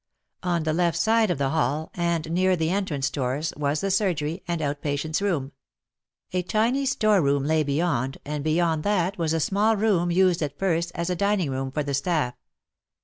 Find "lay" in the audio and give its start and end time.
7.43-7.61